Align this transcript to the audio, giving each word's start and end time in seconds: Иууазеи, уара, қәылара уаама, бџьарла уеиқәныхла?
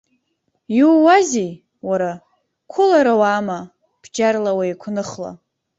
Иууазеи, 0.77 1.51
уара, 1.87 2.11
қәылара 2.71 3.13
уаама, 3.19 3.59
бџьарла 4.01 4.51
уеиқәныхла? 4.57 5.31